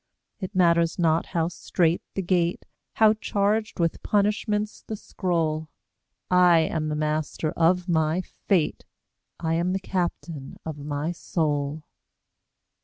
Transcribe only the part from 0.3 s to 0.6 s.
It